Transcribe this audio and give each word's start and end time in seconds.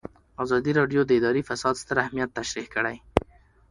ازادي 0.43 0.71
راډیو 0.79 1.01
د 1.05 1.11
اداري 1.19 1.41
فساد 1.49 1.75
ستر 1.81 1.97
اهميت 2.05 2.29
تشریح 2.39 2.67
کړی. 2.75 2.97